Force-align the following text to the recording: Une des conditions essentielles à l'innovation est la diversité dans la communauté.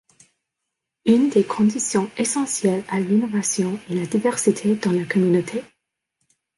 Une 1.05 1.29
des 1.29 1.43
conditions 1.43 2.09
essentielles 2.17 2.83
à 2.89 2.99
l'innovation 2.99 3.79
est 3.87 3.93
la 3.93 4.07
diversité 4.07 4.75
dans 4.75 4.91
la 4.91 5.05
communauté. 5.05 5.61